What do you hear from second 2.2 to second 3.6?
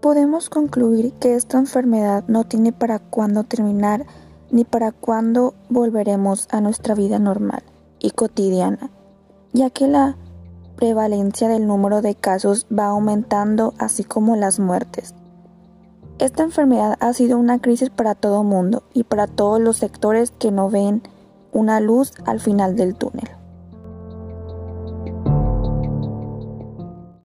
no tiene para cuándo